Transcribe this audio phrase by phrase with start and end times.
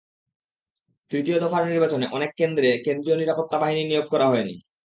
[1.11, 4.55] তৃতীয় দফার নির্বাচনে অনেক কেন্দ্রে কেন্দ্রীয় নিরাপত্তা বাহিনী নিয়োগ করা হয়নি।